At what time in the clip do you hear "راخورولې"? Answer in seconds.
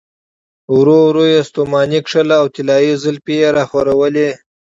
3.57-4.29